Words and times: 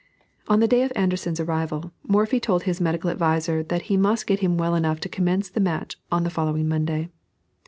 On 0.47 0.59
the 0.61 0.67
day 0.67 0.81
of 0.81 0.91
Anderssen's 0.95 1.39
arrival, 1.39 1.91
Morphy 2.01 2.39
told 2.39 2.63
his 2.63 2.81
medical 2.81 3.11
adviser 3.11 3.61
that 3.61 3.83
he 3.83 3.97
must 3.97 4.25
get 4.25 4.39
him 4.39 4.57
well 4.57 4.73
enough 4.73 4.99
to 5.01 5.09
commence 5.09 5.47
the 5.47 5.59
match 5.59 5.95
on 6.11 6.23
the 6.23 6.31
following 6.31 6.67
Monday. 6.67 7.09